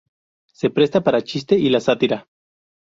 Se 0.51 0.71
presta 0.71 1.03
para 1.03 1.19
el 1.19 1.23
chiste 1.25 1.53
y 1.59 1.69
la 1.69 1.79
sátira. 1.79 2.27